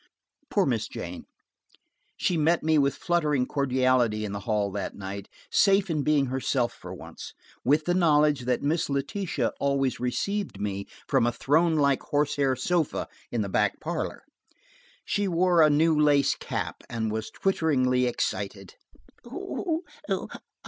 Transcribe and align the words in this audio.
Poor 0.49 0.65
Miss 0.65 0.87
Jane! 0.87 1.27
She 2.17 2.35
met 2.35 2.63
me 2.63 2.79
with 2.79 2.95
fluttering 2.97 3.45
cordiality 3.45 4.25
in 4.25 4.31
the 4.31 4.39
hall 4.49 4.71
that 4.71 4.95
night, 4.95 5.29
safe 5.51 5.91
in 5.91 6.01
being 6.01 6.25
herself 6.25 6.73
for 6.73 6.91
once, 6.91 7.35
with 7.63 7.85
the 7.85 7.93
knowledge 7.93 8.45
that 8.45 8.63
Miss 8.63 8.89
Letitia 8.89 9.53
always 9.59 9.99
received 9.99 10.59
me 10.59 10.87
from 11.07 11.27
a 11.27 11.31
throne 11.31 11.75
like 11.75 12.01
horsehair 12.01 12.55
sofa 12.55 13.07
in 13.31 13.41
the 13.43 13.47
back 13.47 13.79
parlor. 13.79 14.23
She 15.05 15.27
wore 15.27 15.61
a 15.61 15.69
new 15.69 15.95
lace 16.01 16.33
cap, 16.33 16.81
and 16.89 17.11
was 17.11 17.29
twitteringly 17.29 18.07
excited. 18.07 18.77